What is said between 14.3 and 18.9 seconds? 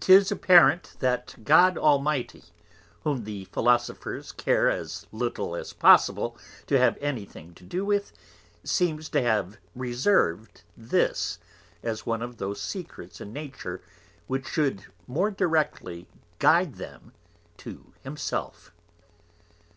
should more directly guide them to himself.